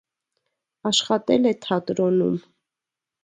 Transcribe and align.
Աշխատել 0.91 1.45
է 1.51 1.53
թատրոնում։ 1.67 2.39